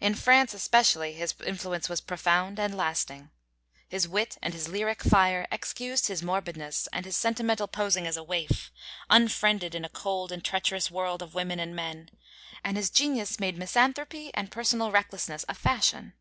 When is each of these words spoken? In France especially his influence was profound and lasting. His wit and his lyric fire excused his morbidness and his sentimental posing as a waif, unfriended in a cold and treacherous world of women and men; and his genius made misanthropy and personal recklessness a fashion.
In 0.00 0.14
France 0.14 0.54
especially 0.54 1.14
his 1.14 1.34
influence 1.44 1.88
was 1.88 2.00
profound 2.00 2.60
and 2.60 2.76
lasting. 2.76 3.30
His 3.88 4.06
wit 4.06 4.38
and 4.40 4.54
his 4.54 4.68
lyric 4.68 5.02
fire 5.02 5.48
excused 5.50 6.06
his 6.06 6.22
morbidness 6.22 6.86
and 6.92 7.04
his 7.04 7.16
sentimental 7.16 7.66
posing 7.66 8.06
as 8.06 8.16
a 8.16 8.22
waif, 8.22 8.70
unfriended 9.10 9.74
in 9.74 9.84
a 9.84 9.88
cold 9.88 10.30
and 10.30 10.44
treacherous 10.44 10.92
world 10.92 11.22
of 11.22 11.34
women 11.34 11.58
and 11.58 11.74
men; 11.74 12.08
and 12.62 12.76
his 12.76 12.88
genius 12.88 13.40
made 13.40 13.58
misanthropy 13.58 14.30
and 14.32 14.52
personal 14.52 14.92
recklessness 14.92 15.44
a 15.48 15.54
fashion. 15.56 16.12